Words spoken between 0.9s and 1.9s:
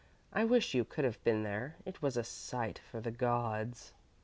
have been there.